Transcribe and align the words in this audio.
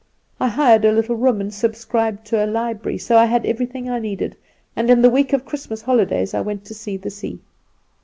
"I 0.39 0.47
hired 0.47 0.83
a 0.83 0.91
little 0.91 1.15
room, 1.15 1.39
and 1.41 1.53
subscribed 1.53 2.25
to 2.25 2.43
a 2.43 2.47
library, 2.49 2.97
so 2.97 3.17
I 3.17 3.25
had 3.25 3.45
everything 3.45 3.87
I 3.87 3.99
needed; 3.99 4.35
and 4.75 4.89
in 4.89 4.99
the 5.03 5.11
week 5.11 5.31
of 5.31 5.45
Christmas 5.45 5.83
holidays 5.83 6.33
I 6.33 6.41
went 6.41 6.65
to 6.65 6.73
see 6.73 6.97
the 6.97 7.11
sea. 7.11 7.39